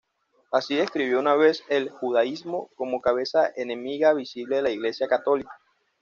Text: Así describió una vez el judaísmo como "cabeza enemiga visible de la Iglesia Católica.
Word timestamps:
Así 0.51 0.75
describió 0.75 1.19
una 1.19 1.35
vez 1.35 1.63
el 1.69 1.91
judaísmo 1.91 2.71
como 2.75 3.01
"cabeza 3.01 3.47
enemiga 3.55 4.13
visible 4.15 4.55
de 4.55 4.61
la 4.63 4.71
Iglesia 4.71 5.07
Católica. 5.07 5.51